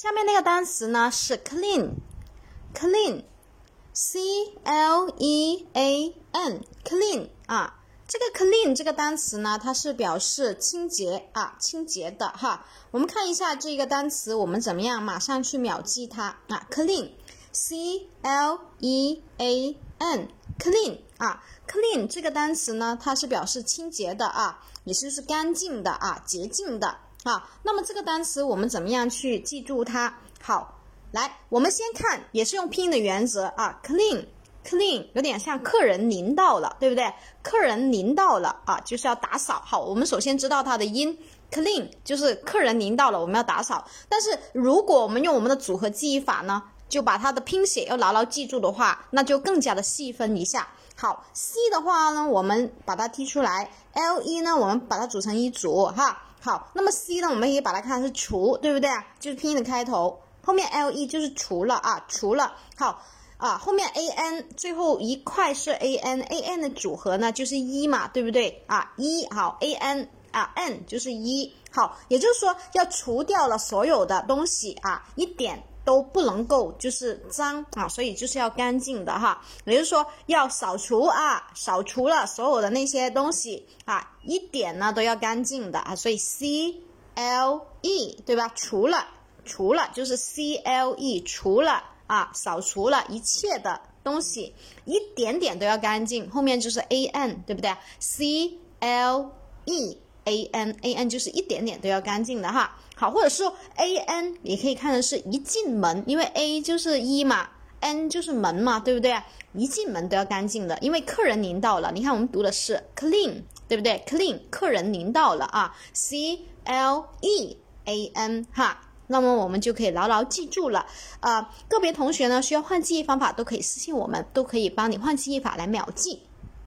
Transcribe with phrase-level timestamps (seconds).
[0.00, 4.20] 下面那个单词呢是 clean，clean，c
[4.62, 7.80] l e a n，clean 啊。
[8.06, 12.64] 这个 clean 这个单词呢，它是表示清洁啊，清洁的哈。
[12.92, 27.48] 我们看一下这个单词，我们怎么样马上去秒记它啊？clean，c l e a n，clean 啊，clean 这个单词呢，它是表示清洁的啊，也就是干净的啊，洁净的啊。
[27.62, 30.14] 那么这个单词我们怎么样去记住它？
[30.40, 30.80] 好，
[31.12, 34.26] 来，我们先看，也是用拼音的原则啊，clean。
[34.64, 37.10] clean 有点像客人您到了，对不对？
[37.42, 39.62] 客人您到了啊，就是要打扫。
[39.64, 41.18] 好，我们首先知道它的音
[41.50, 43.86] ，clean 就是客人您到了，我们要打扫。
[44.10, 50.68] 但是如果我们用我们的组合记忆法呢，就把它的拼写要牢牢记住的话，那就更加的细分一下。
[50.96, 56.24] 好，c 的话呢，我们把它踢出来，l e 呢，我们把它组成一组哈。
[56.40, 59.06] 好，那么 c 呢，我们可以把它看是除，对不对啊？
[59.20, 62.54] 就是拼音的开头，后面 l e 就是除了啊，除了。
[62.76, 63.02] 好。
[63.38, 68.92] 啊，后面 a n 最后一块是 a n，a n 的组合呢就是一嘛，对不对啊？
[68.96, 86.74] 一好，a n 啊 n 就是一好，也就是说要除掉了所有的东西啊，一点都不能够就是脏啊，所以就是要干净的哈，也就是说要扫除啊，扫除了所有的那些东西啊，一点呢都要干净的啊，所以 c
[87.14, 88.52] l e 对吧？
[88.54, 89.06] 除了
[89.46, 91.82] 除了就是 c l e 除了。
[92.08, 94.54] 啊，扫除了一切的东西，
[94.86, 96.30] 一点点都要干净。
[96.30, 99.30] 后面就是 a n，对不对？c l
[99.66, 99.98] e
[100.28, 102.76] a n a n 就是一点点都要干净的哈。
[102.94, 107.48] 好，或者说 a n 也可以看成是一进门，因为 a 就是一嘛
[107.80, 109.20] ，n 就是门嘛，对不对？
[109.54, 111.90] 一进门都要干净的，因为客人您到了。
[111.92, 118.82] 你看我们读的是 clean，对不对？clean，客人您到了啊，c l e a n 哈。
[119.10, 120.84] 那么我们就可以牢牢记住了，
[121.20, 126.20] 啊，个别同学呢需要换记忆方法，都可以私信我们，都可以帮你换记忆法来秒记。